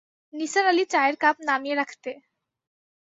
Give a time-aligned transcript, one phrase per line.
[0.33, 2.11] নিসার আলি চায়ের কাপ নামিয়ে রাখতে।